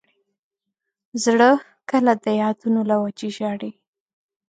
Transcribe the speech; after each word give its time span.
زړه 1.23 1.51
کله 1.89 2.13
د 2.23 2.25
یادونو 2.41 2.81
له 2.89 2.95
وجې 3.03 3.29
ژاړي. 3.37 3.71